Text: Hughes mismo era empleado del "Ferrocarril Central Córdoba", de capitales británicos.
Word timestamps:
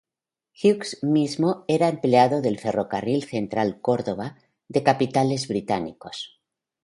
Hughes 0.55 0.97
mismo 1.03 1.63
era 1.67 1.87
empleado 1.87 2.41
del 2.41 2.57
"Ferrocarril 2.59 3.21
Central 3.23 3.81
Córdoba", 3.81 4.35
de 4.67 4.81
capitales 4.81 5.47
británicos. 5.47 6.41